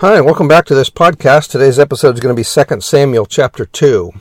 Hi, 0.00 0.20
welcome 0.20 0.46
back 0.46 0.64
to 0.66 0.76
this 0.76 0.90
podcast. 0.90 1.50
Today's 1.50 1.76
episode 1.76 2.14
is 2.14 2.20
going 2.20 2.32
to 2.32 2.40
be 2.40 2.44
2 2.44 2.80
Samuel 2.80 3.26
chapter 3.26 3.66
2. 3.66 4.12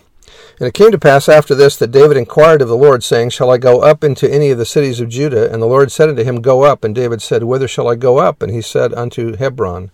And 0.60 0.68
it 0.68 0.74
came 0.74 0.90
to 0.90 0.98
pass 0.98 1.30
after 1.30 1.54
this 1.54 1.78
that 1.78 1.92
David 1.92 2.18
inquired 2.18 2.64
of 2.64 2.68
the 2.68 2.76
Lord, 2.76 3.04
saying, 3.04 3.30
Shall 3.30 3.52
I 3.52 3.60
go 3.60 3.84
up 3.84 4.04
into 4.04 4.28
any 4.28 4.50
of 4.50 4.58
the 4.58 4.66
cities 4.66 5.00
of 5.00 5.10
Judah? 5.10 5.54
And 5.54 5.62
the 5.62 5.68
Lord 5.68 5.92
said 5.92 6.10
unto 6.10 6.24
him, 6.24 6.42
Go 6.42 6.64
up. 6.64 6.84
And 6.84 6.96
David 6.96 7.22
said, 7.22 7.44
Whither 7.44 7.68
shall 7.68 7.88
I 7.88 7.94
go 7.94 8.18
up? 8.18 8.42
And 8.42 8.52
he 8.52 8.60
said, 8.60 8.92
Unto 8.92 9.36
Hebron. 9.36 9.92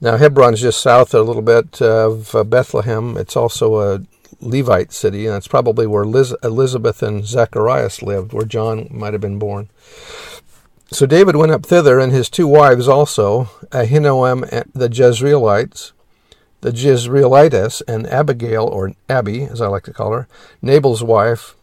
Now, 0.00 0.16
Hebron 0.16 0.54
is 0.54 0.62
just 0.62 0.80
south 0.80 1.12
a 1.12 1.20
little 1.20 1.42
bit 1.42 1.82
of 1.82 2.34
uh, 2.34 2.42
Bethlehem. 2.42 3.18
It's 3.18 3.36
also 3.36 3.80
a 3.80 4.00
Levite 4.40 4.94
city, 4.94 5.26
and 5.26 5.36
it's 5.36 5.46
probably 5.46 5.86
where 5.86 6.06
Liz- 6.06 6.34
Elizabeth 6.42 7.02
and 7.02 7.26
Zacharias 7.26 8.00
lived, 8.00 8.32
where 8.32 8.46
John 8.46 8.88
might 8.90 9.12
have 9.12 9.20
been 9.20 9.38
born. 9.38 9.68
So 10.92 11.04
David 11.04 11.34
went 11.34 11.50
up 11.50 11.66
thither, 11.66 11.98
and 11.98 12.12
his 12.12 12.30
two 12.30 12.46
wives 12.46 12.86
also, 12.86 13.50
Ahinoam 13.70 14.48
the 14.72 14.88
Jezreelites, 14.88 15.90
the 16.60 16.70
Jezreelitess, 16.70 17.82
and 17.88 18.06
Abigail, 18.06 18.64
or 18.64 18.92
Abby, 19.08 19.42
as 19.42 19.60
I 19.60 19.66
like 19.66 19.82
to 19.84 19.92
call 19.92 20.12
her, 20.12 20.28
Nabal's 20.62 21.02
wife, 21.02 21.56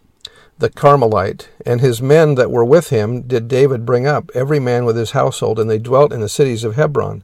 the 0.59 0.69
Carmelite, 0.69 1.49
and 1.65 1.79
his 1.79 2.01
men 2.01 2.35
that 2.35 2.51
were 2.51 2.65
with 2.65 2.89
him 2.89 3.21
did 3.21 3.47
David 3.47 3.85
bring 3.85 4.05
up, 4.05 4.29
every 4.35 4.59
man 4.59 4.83
with 4.83 4.97
his 4.97 5.11
household, 5.11 5.57
and 5.57 5.69
they 5.69 5.79
dwelt 5.79 6.11
in 6.11 6.19
the 6.19 6.29
cities 6.29 6.65
of 6.65 6.75
Hebron. 6.75 7.23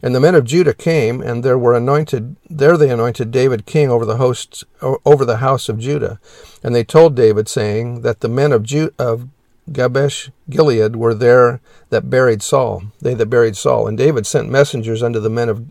And 0.00 0.14
the 0.14 0.20
men 0.20 0.34
of 0.34 0.44
Judah 0.44 0.74
came, 0.74 1.20
and 1.20 1.44
there 1.44 1.58
were 1.58 1.76
anointed. 1.76 2.36
There 2.50 2.76
they 2.76 2.90
anointed 2.90 3.30
David 3.30 3.66
king 3.66 3.88
over 3.88 4.04
the 4.04 4.16
hosts, 4.16 4.64
over 4.80 5.24
the 5.24 5.36
house 5.36 5.68
of 5.68 5.78
Judah. 5.78 6.18
And 6.62 6.74
they 6.74 6.82
told 6.82 7.14
David, 7.14 7.48
saying 7.48 8.02
that 8.02 8.20
the 8.20 8.28
men 8.28 8.50
of, 8.50 8.64
Ju- 8.64 8.92
of 8.98 9.28
Jabesh 9.70 10.30
Gilead 10.50 10.96
were 10.96 11.14
there 11.14 11.60
that 11.90 12.10
buried 12.10 12.42
Saul, 12.42 12.84
they 13.00 13.14
that 13.14 13.26
buried 13.26 13.56
Saul. 13.56 13.86
And 13.86 13.96
David 13.96 14.26
sent 14.26 14.50
messengers 14.50 15.02
unto 15.02 15.20
the 15.20 15.30
men 15.30 15.48
of 15.48 15.64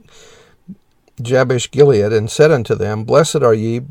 Jabesh 1.22 1.70
Gilead, 1.72 2.14
and 2.14 2.31
said 2.31 2.52
unto 2.52 2.73
them, 2.73 3.03
Blessed 3.03 3.44
are 3.44 3.53
ye 3.53 3.81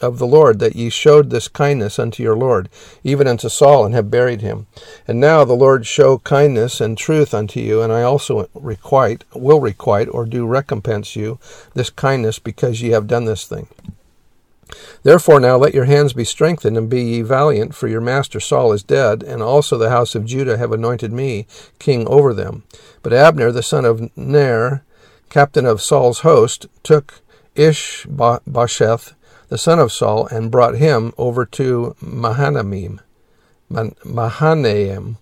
of 0.00 0.18
the 0.18 0.26
Lord, 0.26 0.60
that 0.60 0.76
ye 0.76 0.90
showed 0.90 1.30
this 1.30 1.48
kindness 1.48 1.98
unto 1.98 2.22
your 2.22 2.36
Lord, 2.36 2.68
even 3.02 3.26
unto 3.26 3.48
Saul, 3.48 3.84
and 3.84 3.94
have 3.94 4.10
buried 4.10 4.40
him. 4.40 4.68
And 5.06 5.18
now 5.18 5.44
the 5.44 5.54
Lord 5.54 5.86
show 5.86 6.18
kindness 6.18 6.80
and 6.80 6.96
truth 6.96 7.34
unto 7.34 7.58
you, 7.60 7.82
and 7.82 7.92
I 7.92 8.02
also 8.02 8.48
requite, 8.54 9.24
will 9.34 9.60
requite, 9.60 10.08
or 10.08 10.24
do 10.24 10.46
recompense 10.46 11.16
you 11.16 11.38
this 11.74 11.90
kindness, 11.90 12.38
because 12.38 12.80
ye 12.80 12.90
have 12.90 13.08
done 13.08 13.24
this 13.24 13.44
thing. 13.44 13.66
Therefore 15.02 15.40
now 15.40 15.56
let 15.56 15.74
your 15.74 15.84
hands 15.84 16.12
be 16.12 16.24
strengthened, 16.24 16.76
and 16.76 16.88
be 16.88 17.02
ye 17.02 17.22
valiant, 17.22 17.74
for 17.74 17.88
your 17.88 18.00
master 18.00 18.40
Saul 18.40 18.72
is 18.72 18.82
dead, 18.82 19.22
and 19.22 19.42
also 19.42 19.78
the 19.78 19.90
house 19.90 20.14
of 20.14 20.24
Judah 20.24 20.58
have 20.58 20.72
anointed 20.72 21.12
me 21.12 21.46
king 21.78 22.06
over 22.08 22.34
them. 22.34 22.64
But 23.02 23.12
Abner 23.12 23.52
the 23.52 23.62
son 23.62 23.84
of 23.84 24.16
Ner, 24.16 24.82
captain 25.30 25.66
of 25.66 25.82
Saul's 25.82 26.20
host, 26.20 26.66
took 26.82 27.20
Ishbosheth 27.54 29.14
the 29.48 29.58
son 29.58 29.78
of 29.78 29.92
Saul, 29.92 30.26
and 30.26 30.50
brought 30.50 30.76
him 30.76 31.14
over 31.16 31.46
to 31.46 31.96
Mahanaim. 32.00 33.00
Mahanaim. 33.70 35.16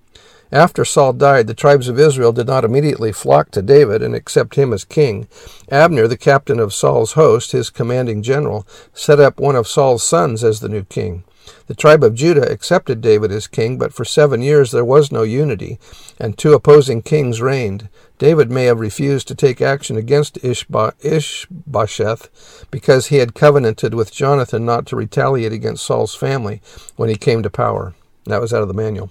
After 0.52 0.84
Saul 0.84 1.12
died, 1.12 1.48
the 1.48 1.54
tribes 1.54 1.88
of 1.88 1.98
Israel 1.98 2.32
did 2.32 2.46
not 2.46 2.64
immediately 2.64 3.10
flock 3.10 3.50
to 3.50 3.62
David 3.62 4.00
and 4.02 4.14
accept 4.14 4.54
him 4.54 4.72
as 4.72 4.84
king. 4.84 5.26
Abner, 5.70 6.06
the 6.06 6.16
captain 6.16 6.60
of 6.60 6.72
Saul's 6.72 7.12
host, 7.12 7.50
his 7.52 7.68
commanding 7.68 8.22
general, 8.22 8.64
set 8.94 9.18
up 9.18 9.40
one 9.40 9.56
of 9.56 9.66
Saul's 9.66 10.04
sons 10.04 10.44
as 10.44 10.60
the 10.60 10.68
new 10.68 10.84
king. 10.84 11.24
The 11.66 11.74
tribe 11.74 12.04
of 12.04 12.14
Judah 12.14 12.48
accepted 12.50 13.00
David 13.00 13.32
as 13.32 13.46
king, 13.46 13.76
but 13.76 13.92
for 13.92 14.04
seven 14.04 14.40
years 14.40 14.70
there 14.70 14.84
was 14.84 15.12
no 15.12 15.22
unity, 15.22 15.78
and 16.18 16.36
two 16.36 16.54
opposing 16.54 17.02
kings 17.02 17.40
reigned. 17.40 17.88
David 18.18 18.50
may 18.50 18.64
have 18.64 18.80
refused 18.80 19.28
to 19.28 19.34
take 19.34 19.60
action 19.60 19.96
against 19.96 20.38
Ishbosheth 20.44 22.28
because 22.70 23.06
he 23.06 23.16
had 23.16 23.34
covenanted 23.34 23.94
with 23.94 24.12
Jonathan 24.12 24.64
not 24.64 24.86
to 24.86 24.96
retaliate 24.96 25.52
against 25.52 25.84
Saul's 25.84 26.14
family 26.14 26.62
when 26.96 27.08
he 27.08 27.16
came 27.16 27.42
to 27.42 27.50
power. 27.50 27.94
That 28.24 28.40
was 28.40 28.52
out 28.54 28.62
of 28.62 28.68
the 28.68 28.74
manual. 28.74 29.10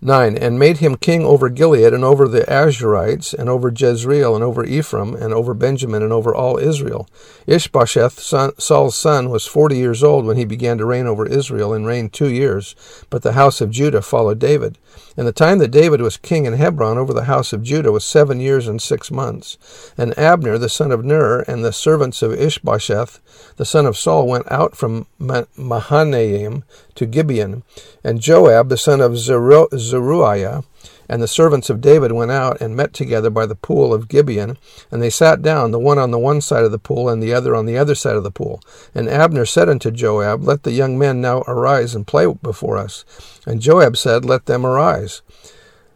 9. 0.00 0.36
And 0.36 0.58
made 0.58 0.78
him 0.78 0.96
king 0.96 1.24
over 1.24 1.48
Gilead, 1.48 1.92
and 1.92 2.04
over 2.04 2.28
the 2.28 2.42
Ashurites, 2.42 3.34
and 3.34 3.48
over 3.48 3.72
Jezreel, 3.74 4.34
and 4.34 4.44
over 4.44 4.64
Ephraim, 4.64 5.14
and 5.14 5.34
over 5.34 5.54
Benjamin, 5.54 6.02
and 6.02 6.12
over 6.12 6.34
all 6.34 6.58
Israel. 6.58 7.08
Ishbosheth, 7.46 8.20
son, 8.20 8.52
Saul's 8.58 8.96
son, 8.96 9.30
was 9.30 9.46
forty 9.46 9.76
years 9.76 10.02
old 10.02 10.24
when 10.24 10.36
he 10.36 10.44
began 10.44 10.78
to 10.78 10.86
reign 10.86 11.06
over 11.06 11.26
Israel, 11.26 11.72
and 11.72 11.86
reigned 11.86 12.12
two 12.12 12.30
years. 12.30 12.76
But 13.10 13.22
the 13.22 13.32
house 13.32 13.60
of 13.60 13.70
Judah 13.70 14.02
followed 14.02 14.38
David. 14.38 14.78
And 15.16 15.26
the 15.26 15.32
time 15.32 15.58
that 15.58 15.72
David 15.72 16.00
was 16.00 16.16
king 16.16 16.46
in 16.46 16.52
Hebron 16.52 16.96
over 16.96 17.12
the 17.12 17.24
house 17.24 17.52
of 17.52 17.64
Judah 17.64 17.90
was 17.90 18.04
seven 18.04 18.38
years 18.38 18.68
and 18.68 18.80
six 18.80 19.10
months. 19.10 19.58
And 19.98 20.16
Abner, 20.16 20.58
the 20.58 20.68
son 20.68 20.92
of 20.92 21.04
Ner, 21.04 21.40
and 21.40 21.64
the 21.64 21.72
servants 21.72 22.22
of 22.22 22.32
Ishbosheth, 22.32 23.18
the 23.56 23.64
son 23.64 23.84
of 23.84 23.96
Saul, 23.96 24.28
went 24.28 24.50
out 24.50 24.76
from 24.76 25.06
Mahanaim 25.18 26.62
to 26.94 27.06
Gibeon. 27.06 27.64
And 28.04 28.20
Joab, 28.20 28.68
the 28.68 28.76
son 28.76 29.00
of 29.00 29.18
Zeruiah, 29.18 29.76
and 29.92 31.22
the 31.22 31.28
servants 31.28 31.70
of 31.70 31.80
David 31.80 32.12
went 32.12 32.30
out 32.30 32.60
and 32.60 32.76
met 32.76 32.92
together 32.92 33.30
by 33.30 33.46
the 33.46 33.54
pool 33.54 33.94
of 33.94 34.08
Gibeon, 34.08 34.58
and 34.90 35.00
they 35.00 35.10
sat 35.10 35.40
down, 35.40 35.70
the 35.70 35.78
one 35.78 35.98
on 35.98 36.10
the 36.10 36.18
one 36.18 36.40
side 36.40 36.64
of 36.64 36.72
the 36.72 36.78
pool, 36.78 37.08
and 37.08 37.22
the 37.22 37.32
other 37.32 37.56
on 37.56 37.66
the 37.66 37.78
other 37.78 37.94
side 37.94 38.16
of 38.16 38.24
the 38.24 38.30
pool. 38.30 38.60
And 38.94 39.08
Abner 39.08 39.46
said 39.46 39.68
unto 39.68 39.90
Joab, 39.90 40.44
Let 40.44 40.64
the 40.64 40.72
young 40.72 40.98
men 40.98 41.20
now 41.20 41.42
arise 41.46 41.94
and 41.94 42.06
play 42.06 42.26
before 42.42 42.76
us. 42.76 43.04
And 43.46 43.60
Joab 43.60 43.96
said, 43.96 44.24
Let 44.24 44.46
them 44.46 44.66
arise. 44.66 45.22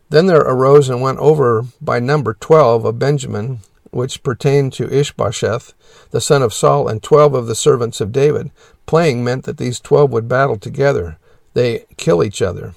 Then 0.09 0.27
there 0.27 0.41
arose 0.41 0.89
and 0.89 1.01
went 1.01 1.19
over 1.19 1.65
by 1.81 1.99
number 1.99 2.35
twelve 2.35 2.85
of 2.85 2.99
Benjamin, 2.99 3.61
which 3.91 4.23
pertained 4.23 4.73
to 4.75 4.91
Ishbosheth, 4.91 5.75
the 6.11 6.21
son 6.21 6.43
of 6.43 6.55
Saul, 6.55 6.89
and 6.89 7.03
twelve 7.03 7.35
of 7.35 7.47
the 7.47 7.55
servants 7.55 8.01
of 8.01 8.13
David. 8.13 8.51
Playing 8.87 9.25
meant 9.25 9.45
that 9.45 9.59
these 9.59 9.81
twelve 9.81 10.11
would 10.13 10.29
battle 10.29 10.59
together. 10.59 11.19
They 11.55 11.85
kill 11.97 12.23
each 12.23 12.43
other. 12.43 12.75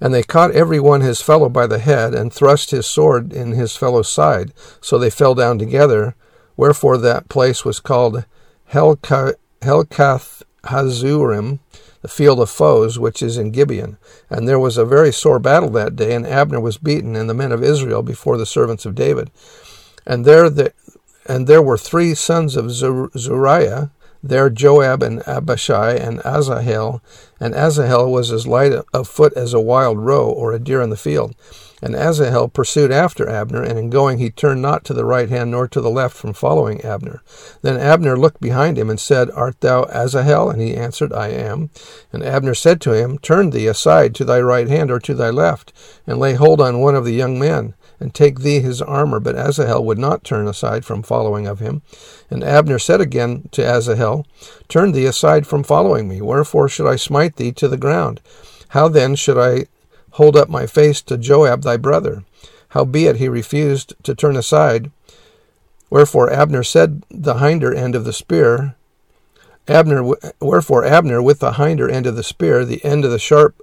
And 0.00 0.14
they 0.14 0.22
caught 0.22 0.52
every 0.52 0.78
one 0.80 1.00
his 1.00 1.20
fellow 1.20 1.48
by 1.48 1.66
the 1.66 1.78
head, 1.78 2.14
and 2.14 2.32
thrust 2.32 2.70
his 2.70 2.86
sword 2.86 3.32
in 3.32 3.52
his 3.52 3.76
fellow's 3.76 4.08
side, 4.08 4.52
so 4.80 4.98
they 4.98 5.10
fell 5.10 5.34
down 5.34 5.58
together. 5.58 6.14
Wherefore 6.56 6.98
that 6.98 7.28
place 7.28 7.64
was 7.64 7.80
called 7.80 8.24
Helkath 8.72 9.34
Hazzurim, 10.64 11.58
the 12.00 12.08
field 12.08 12.40
of 12.40 12.50
foes, 12.50 12.98
which 12.98 13.22
is 13.22 13.38
in 13.38 13.50
Gibeon. 13.50 13.98
And 14.30 14.46
there 14.46 14.58
was 14.58 14.76
a 14.76 14.84
very 14.84 15.12
sore 15.12 15.38
battle 15.38 15.70
that 15.70 15.96
day, 15.96 16.14
and 16.14 16.26
Abner 16.26 16.60
was 16.60 16.78
beaten, 16.78 17.16
and 17.16 17.28
the 17.28 17.34
men 17.34 17.52
of 17.52 17.62
Israel 17.62 18.02
before 18.02 18.36
the 18.36 18.46
servants 18.46 18.86
of 18.86 18.94
David. 18.94 19.30
And 20.06 20.24
there 20.24 20.48
the, 20.48 20.72
and 21.26 21.46
there 21.46 21.62
were 21.62 21.76
three 21.76 22.14
sons 22.14 22.56
of 22.56 22.70
Zeruiah, 22.70 23.90
there 24.22 24.50
Joab 24.50 25.02
and 25.02 25.26
Abishai 25.26 25.94
and 25.94 26.20
Asahel, 26.24 27.00
and 27.40 27.54
Asahel 27.54 28.10
was 28.10 28.32
as 28.32 28.46
light 28.46 28.72
of 28.92 29.08
foot 29.08 29.32
as 29.34 29.54
a 29.54 29.60
wild 29.60 29.98
roe 29.98 30.28
or 30.28 30.52
a 30.52 30.58
deer 30.58 30.82
in 30.82 30.90
the 30.90 30.96
field. 30.96 31.34
And 31.80 31.94
Asahel 31.94 32.48
pursued 32.48 32.90
after 32.90 33.28
Abner, 33.28 33.62
and 33.62 33.78
in 33.78 33.88
going 33.88 34.18
he 34.18 34.30
turned 34.30 34.60
not 34.60 34.84
to 34.84 34.94
the 34.94 35.04
right 35.04 35.28
hand 35.28 35.52
nor 35.52 35.68
to 35.68 35.80
the 35.80 35.90
left 35.90 36.16
from 36.16 36.32
following 36.32 36.80
Abner. 36.80 37.22
Then 37.62 37.78
Abner 37.78 38.16
looked 38.16 38.40
behind 38.40 38.76
him 38.76 38.90
and 38.90 38.98
said, 38.98 39.30
Art 39.30 39.60
thou 39.60 39.84
Asahel? 39.84 40.50
And 40.50 40.60
he 40.60 40.74
answered, 40.74 41.12
I 41.12 41.28
am. 41.28 41.70
And 42.12 42.24
Abner 42.24 42.54
said 42.54 42.80
to 42.80 42.92
him, 42.92 43.18
Turn 43.18 43.50
thee 43.50 43.68
aside 43.68 44.16
to 44.16 44.24
thy 44.24 44.40
right 44.40 44.68
hand 44.68 44.90
or 44.90 44.98
to 44.98 45.14
thy 45.14 45.30
left, 45.30 45.72
and 46.04 46.18
lay 46.18 46.34
hold 46.34 46.60
on 46.60 46.80
one 46.80 46.96
of 46.96 47.04
the 47.04 47.14
young 47.14 47.38
men 47.38 47.74
and 48.00 48.14
take 48.14 48.40
thee 48.40 48.60
his 48.60 48.80
armor. 48.80 49.20
But 49.20 49.36
Asahel 49.36 49.84
would 49.84 49.98
not 49.98 50.24
turn 50.24 50.46
aside 50.46 50.84
from 50.84 51.02
following 51.02 51.46
of 51.46 51.58
him. 51.58 51.82
And 52.30 52.44
Abner 52.44 52.78
said 52.78 53.00
again 53.00 53.48
to 53.52 53.62
Asahel, 53.62 54.26
Turn 54.68 54.92
thee 54.92 55.06
aside 55.06 55.46
from 55.46 55.64
following 55.64 56.08
me. 56.08 56.20
Wherefore 56.20 56.68
should 56.68 56.86
I 56.86 56.96
smite 56.96 57.36
thee 57.36 57.52
to 57.52 57.68
the 57.68 57.76
ground? 57.76 58.20
How 58.68 58.88
then 58.88 59.14
should 59.14 59.38
I 59.38 59.66
hold 60.12 60.36
up 60.36 60.48
my 60.48 60.66
face 60.66 61.00
to 61.02 61.18
Joab 61.18 61.62
thy 61.62 61.76
brother? 61.76 62.24
Howbeit 62.70 63.16
he 63.16 63.28
refused 63.28 63.94
to 64.02 64.14
turn 64.14 64.36
aside. 64.36 64.90
Wherefore 65.90 66.30
Abner 66.30 66.62
said 66.62 67.02
the 67.10 67.38
hinder 67.38 67.72
end 67.72 67.94
of 67.94 68.04
the 68.04 68.12
spear, 68.12 68.74
Abner, 69.66 70.14
wherefore 70.40 70.84
Abner 70.84 71.22
with 71.22 71.40
the 71.40 71.52
hinder 71.52 71.88
end 71.88 72.06
of 72.06 72.16
the 72.16 72.22
spear, 72.22 72.64
the 72.64 72.84
end 72.84 73.04
of 73.04 73.10
the 73.10 73.18
sharp 73.18 73.54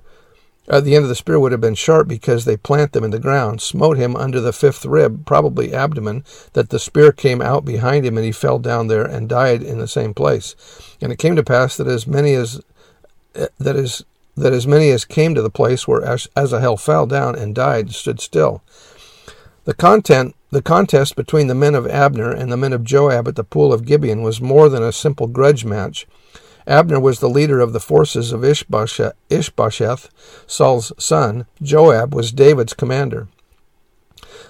uh, 0.68 0.82
the 0.82 0.96
end 0.96 1.04
of 1.04 1.10
the 1.10 1.16
spear 1.16 1.40
would 1.40 1.52
have 1.52 1.62
been 1.62 1.76
sharp 1.76 2.08
because 2.08 2.46
they 2.46 2.58
plant 2.58 2.94
them 2.94 3.04
in 3.04 3.12
the 3.12 3.20
ground, 3.20 3.62
smote 3.62 3.98
him 3.98 4.16
under 4.16 4.42
the 4.42 4.54
fifth 4.54 4.86
rib, 4.86 5.26
probably 5.26 5.74
abdomen, 5.74 6.24
that 6.54 6.70
the 6.70 6.80
spear 6.80 7.12
came 7.12 7.42
out 7.42 7.66
behind 7.66 8.06
him, 8.06 8.18
and 8.18 8.26
he 8.26 8.32
fell 8.32 8.58
down 8.58 8.88
there 8.88 9.06
and 9.06 9.30
died 9.30 9.62
in 9.62 9.78
the 9.78 9.88
same 9.88 10.14
place. 10.14 10.56
And 11.02 11.12
it 11.12 11.20
came 11.20 11.36
to 11.36 11.44
pass 11.44 11.78
that 11.78 11.88
as 11.88 12.08
many 12.08 12.34
as 12.34 12.62
uh, 13.36 13.48
that 13.60 13.76
is 13.76 14.04
that 14.38 14.54
as 14.54 14.68
many 14.68 14.90
as 14.90 15.06
came 15.06 15.34
to 15.34 15.42
the 15.42 15.50
place 15.50 15.88
where 15.88 16.04
Asahel 16.36 16.78
fell 16.78 17.06
down 17.06 17.36
and 17.36 17.56
died 17.56 17.94
stood 17.94 18.20
still. 18.20 18.62
The 19.64 19.74
content 19.74 20.36
the 20.52 20.62
contest 20.62 21.16
between 21.16 21.48
the 21.48 21.56
men 21.56 21.76
of 21.76 21.88
Abner 21.88 22.32
and 22.32 22.52
the 22.52 22.58
men 22.58 22.72
of 22.72 22.84
Joab 22.84 23.28
at 23.28 23.36
the 23.36 23.44
pool 23.44 23.74
of 23.74 23.86
Gibeon 23.86 24.22
was 24.22 24.40
more 24.40 24.70
than 24.70 24.82
a 24.82 24.92
simple 24.92 25.28
grudge 25.28 25.66
match. 25.66 26.08
Abner 26.68 27.00
was 27.00 27.20
the 27.20 27.30
leader 27.30 27.60
of 27.60 27.74
the 27.74 27.80
forces 27.80 28.32
of 28.32 28.44
Ishbosheth, 28.44 30.10
Saul's 30.48 30.92
son. 30.98 31.46
Joab 31.62 32.16
was 32.16 32.32
David's 32.32 32.74
commander. 32.74 33.28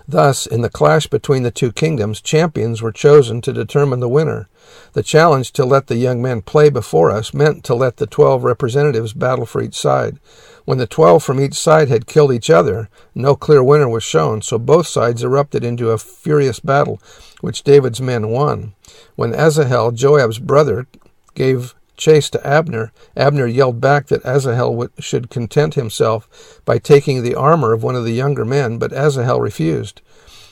Thus, 0.07 0.45
in 0.45 0.62
the 0.62 0.69
clash 0.69 1.07
between 1.07 1.44
the 1.44 1.51
two 1.51 1.71
kingdoms, 1.71 2.21
champions 2.21 2.81
were 2.81 2.91
chosen 2.91 3.41
to 3.41 3.53
determine 3.53 4.00
the 4.00 4.09
winner. 4.09 4.47
The 4.94 5.03
challenge 5.03 5.51
to 5.53 5.65
let 5.65 5.88
the 5.88 5.95
young 5.95 6.21
men 6.21 6.41
play 6.41 6.69
before 6.69 7.12
us 7.12 7.33
meant 7.33 7.63
to 7.65 7.75
let 7.75 7.97
the 7.97 8.06
twelve 8.06 8.44
representatives 8.44 9.13
battle 9.13 9.45
for 9.45 9.62
each 9.62 9.75
side. 9.75 10.19
When 10.63 10.77
the 10.77 10.88
twelve 10.88 11.23
from 11.23 11.39
each 11.39 11.56
side 11.56 11.89
had 11.89 12.07
killed 12.07 12.31
each 12.31 12.50
other, 12.50 12.89
no 13.13 13.35
clear 13.35 13.63
winner 13.63 13.89
was 13.89 14.03
shown, 14.03 14.41
so 14.41 14.57
both 14.57 14.88
sides 14.88 15.23
erupted 15.23 15.63
into 15.63 15.89
a 15.89 15.97
furious 15.97 16.59
battle, 16.59 17.01
which 17.41 17.63
David's 17.63 18.01
men 18.01 18.29
won. 18.29 18.73
When 19.15 19.33
Asahel, 19.33 19.91
Joab's 19.91 20.39
brother, 20.39 20.88
gave 21.33 21.75
chase 21.97 22.30
to 22.31 22.47
Abner, 22.47 22.92
Abner 23.15 23.47
yelled 23.47 23.81
back 23.81 24.07
that 24.07 24.25
Asahel 24.25 24.89
should 25.00 25.30
content 25.30 25.75
himself 25.75 26.62
by 26.65 26.77
taking 26.77 27.21
the 27.24 27.36
armor 27.36 27.74
of 27.74 27.83
one 27.83 27.95
of 27.95 28.06
the 28.06 28.13
younger 28.13 28.45
men, 28.45 28.77
but 28.77 28.94
Asahel 28.94 29.42
refused. 29.42 30.01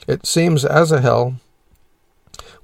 It 0.07 0.25
seems 0.25 0.65
Asahel 0.65 1.35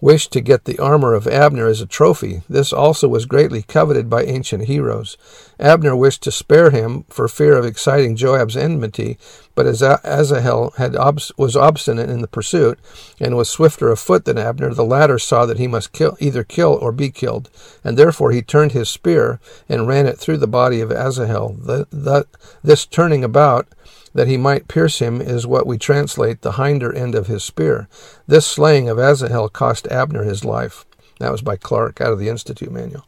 wished 0.01 0.31
to 0.31 0.41
get 0.41 0.65
the 0.65 0.79
armor 0.79 1.13
of 1.13 1.27
Abner 1.27 1.67
as 1.67 1.81
a 1.81 1.85
trophy. 1.85 2.41
This 2.49 2.71
also 2.71 3.07
was 3.07 3.25
greatly 3.25 3.61
coveted 3.63 4.09
by 4.09 4.23
ancient 4.23 4.65
heroes. 4.65 5.17
Abner 5.59 5.95
wished 5.95 6.23
to 6.23 6.31
spare 6.31 6.69
him 6.69 7.03
for 7.09 7.27
fear 7.27 7.57
of 7.57 7.65
exciting 7.65 8.15
Joab's 8.15 8.55
enmity, 8.55 9.17
but 9.55 9.65
as 9.65 9.83
Asahel 9.83 10.71
had 10.77 10.95
obs- 10.95 11.33
was 11.37 11.55
obstinate 11.55 12.09
in 12.09 12.21
the 12.21 12.27
pursuit 12.27 12.79
and 13.19 13.35
was 13.35 13.49
swifter 13.49 13.89
of 13.89 13.99
foot 13.99 14.23
than 14.25 14.37
Abner, 14.37 14.73
the 14.73 14.85
latter 14.85 15.19
saw 15.19 15.45
that 15.45 15.59
he 15.59 15.67
must 15.67 15.91
kill, 15.91 16.15
either 16.19 16.43
kill 16.43 16.77
or 16.81 16.93
be 16.93 17.09
killed, 17.09 17.49
and 17.83 17.97
therefore 17.97 18.31
he 18.31 18.41
turned 18.41 18.71
his 18.71 18.89
spear 18.89 19.39
and 19.67 19.87
ran 19.87 20.05
it 20.05 20.17
through 20.17 20.37
the 20.37 20.47
body 20.47 20.79
of 20.79 20.91
Asahel. 20.91 21.57
The, 21.59 21.87
the, 21.91 22.25
this 22.63 22.85
turning 22.85 23.23
about 23.23 23.67
that 24.13 24.27
he 24.27 24.37
might 24.37 24.67
pierce 24.67 24.99
him 24.99 25.21
is 25.21 25.47
what 25.47 25.67
we 25.67 25.77
translate 25.77 26.41
the 26.41 26.53
hinder 26.53 26.93
end 26.93 27.15
of 27.15 27.27
his 27.27 27.43
spear. 27.43 27.87
This 28.27 28.45
slaying 28.45 28.89
of 28.89 28.97
Asahel 28.97 29.49
cost 29.49 29.87
Abner 29.87 30.23
his 30.23 30.43
life. 30.45 30.85
That 31.19 31.31
was 31.31 31.41
by 31.41 31.57
Clarke 31.57 32.01
out 32.01 32.13
of 32.13 32.19
the 32.19 32.29
Institute 32.29 32.71
Manual. 32.71 33.05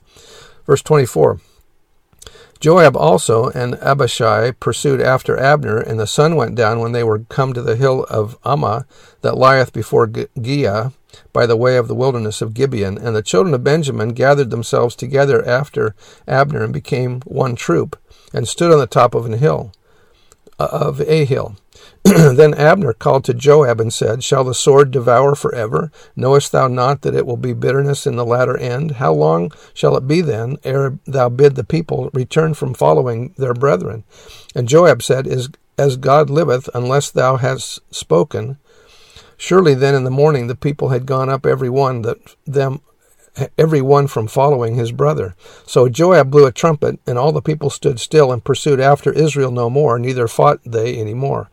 Verse 0.65 0.81
24. 0.81 1.39
Joab 2.59 2.95
also 2.95 3.49
and 3.49 3.73
Abishai 3.81 4.51
pursued 4.51 5.01
after 5.01 5.35
Abner, 5.35 5.79
and 5.79 5.99
the 5.99 6.05
sun 6.05 6.35
went 6.35 6.53
down 6.53 6.79
when 6.79 6.91
they 6.91 7.03
were 7.03 7.19
come 7.19 7.53
to 7.53 7.61
the 7.61 7.75
hill 7.75 8.05
of 8.07 8.39
Ammah 8.43 8.85
that 9.21 9.35
lieth 9.35 9.73
before 9.73 10.07
Giah 10.07 10.93
by 11.33 11.47
the 11.47 11.57
way 11.57 11.75
of 11.77 11.87
the 11.87 11.95
wilderness 11.95 12.39
of 12.39 12.53
Gibeon. 12.53 12.99
And 12.99 13.15
the 13.15 13.23
children 13.23 13.55
of 13.55 13.63
Benjamin 13.63 14.09
gathered 14.09 14.51
themselves 14.51 14.95
together 14.95 15.43
after 15.47 15.95
Abner 16.27 16.63
and 16.63 16.71
became 16.71 17.21
one 17.21 17.55
troop, 17.55 17.97
and 18.31 18.47
stood 18.47 18.71
on 18.71 18.77
the 18.77 18.85
top 18.85 19.15
of 19.15 19.25
an 19.25 19.33
hill 19.33 19.71
of 20.71 20.99
Ahil. 20.99 21.55
then 22.03 22.53
Abner 22.53 22.93
called 22.93 23.23
to 23.25 23.33
Joab 23.33 23.79
and 23.79 23.93
said, 23.93 24.23
Shall 24.23 24.43
the 24.43 24.53
sword 24.53 24.91
devour 24.91 25.35
forever? 25.35 25.91
Knowest 26.15 26.51
thou 26.51 26.67
not 26.67 27.01
that 27.01 27.15
it 27.15 27.25
will 27.25 27.37
be 27.37 27.53
bitterness 27.53 28.07
in 28.07 28.15
the 28.15 28.25
latter 28.25 28.57
end? 28.57 28.91
How 28.91 29.13
long 29.13 29.51
shall 29.73 29.95
it 29.95 30.07
be 30.07 30.21
then, 30.21 30.57
ere 30.63 30.99
thou 31.05 31.29
bid 31.29 31.55
the 31.55 31.63
people 31.63 32.09
return 32.13 32.53
from 32.53 32.73
following 32.73 33.33
their 33.37 33.53
brethren? 33.53 34.03
And 34.55 34.67
Joab 34.67 35.03
said, 35.03 35.27
Is 35.27 35.49
as 35.77 35.97
God 35.97 36.29
liveth, 36.29 36.69
unless 36.73 37.09
thou 37.09 37.37
hast 37.37 37.79
spoken. 37.93 38.57
Surely 39.37 39.73
then 39.73 39.95
in 39.95 40.03
the 40.03 40.11
morning 40.11 40.47
the 40.47 40.55
people 40.55 40.89
had 40.89 41.07
gone 41.07 41.29
up 41.29 41.45
every 41.45 41.69
one 41.69 42.03
that 42.03 42.35
them 42.45 42.81
every 43.57 43.81
one 43.81 44.07
from 44.07 44.27
following 44.27 44.75
his 44.75 44.91
brother. 44.91 45.35
So 45.65 45.87
Joab 45.89 46.29
blew 46.31 46.45
a 46.45 46.51
trumpet, 46.51 46.99
and 47.07 47.17
all 47.17 47.31
the 47.31 47.41
people 47.41 47.69
stood 47.69 47.99
still 47.99 48.31
and 48.31 48.43
pursued 48.43 48.79
after 48.79 49.11
Israel 49.11 49.51
no 49.51 49.69
more, 49.69 49.97
neither 49.97 50.27
fought 50.27 50.59
they 50.65 50.95
any 50.95 51.13
more. 51.13 51.49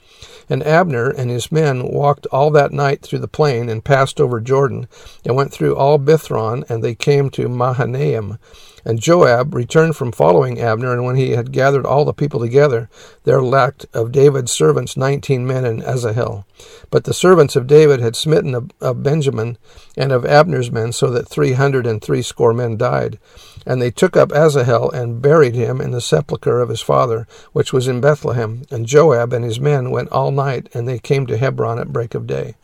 And 0.51 0.63
Abner 0.63 1.11
and 1.11 1.31
his 1.31 1.53
men 1.53 1.87
walked 1.87 2.27
all 2.27 2.51
that 2.53 2.73
night 2.73 3.03
through 3.03 3.19
the 3.21 3.29
plain, 3.29 3.69
and 3.69 3.85
passed 3.85 4.21
over 4.21 4.41
Jordan, 4.41 4.89
and 5.25 5.37
went 5.37 5.53
through 5.53 5.77
all 5.77 5.99
Bithron, 5.99 6.69
and 6.71 6.83
they 6.83 6.95
came 6.95 7.31
to 7.31 7.49
Mahanaim. 7.49 8.39
And 8.85 9.01
Joab 9.01 9.55
returned 9.55 9.97
from 9.97 10.13
following 10.13 10.61
Abner, 10.61 10.93
and 10.93 11.05
when 11.05 11.17
he 11.17 11.31
had 11.31 11.53
gathered 11.53 11.85
all 11.85 12.05
the 12.05 12.13
people 12.13 12.41
together, 12.41 12.89
there 13.25 13.43
lacked 13.43 13.87
of 13.93 14.13
David's 14.13 14.53
servants 14.53 14.97
nineteen 14.97 15.47
men 15.47 15.65
in 15.65 15.83
Asahel. 15.83 16.47
But 16.91 17.05
the 17.05 17.15
servants 17.15 17.57
of 17.57 17.67
David 17.67 18.01
had 18.01 18.17
smitten 18.17 18.55
of, 18.55 18.71
of 18.81 19.03
Benjamin 19.03 19.59
and 19.97 20.13
of 20.13 20.25
Abner's 20.25 20.71
men, 20.71 20.93
so 20.93 21.11
that 21.11 21.29
three 21.29 21.53
hundred 21.53 21.87
and 21.87 22.01
threescore 22.01 22.55
men 22.55 22.77
died. 22.77 23.19
And 23.67 23.83
they 23.83 23.91
took 23.91 24.17
up 24.17 24.33
Asahel 24.33 24.91
and 24.91 25.21
buried 25.21 25.55
him 25.55 25.81
in 25.81 25.91
the 25.91 26.01
sepulchre 26.01 26.61
of 26.61 26.69
his 26.69 26.81
father, 26.81 27.27
which 27.53 27.73
was 27.73 27.89
in 27.89 28.01
Bethlehem. 28.01 28.63
And 28.71 28.87
Joab 28.87 29.33
and 29.33 29.45
his 29.45 29.61
men 29.61 29.91
went 29.91 30.11
all 30.11 30.31
night, 30.31 30.69
and 30.73 30.89
they 30.89 30.99
came 30.99 31.27
to 31.27 31.37
Hebron 31.37 31.79
at 31.79 31.93
break 31.93 32.15
of 32.15 32.27
day. 32.27 32.55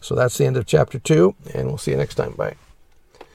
So 0.00 0.14
that's 0.14 0.38
the 0.38 0.46
end 0.46 0.56
of 0.56 0.66
chapter 0.66 0.98
2, 0.98 1.34
and 1.54 1.68
we'll 1.68 1.78
see 1.78 1.90
you 1.90 1.96
next 1.96 2.14
time. 2.16 2.32
Bye. 2.32 2.56